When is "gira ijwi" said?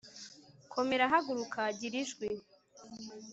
1.79-2.27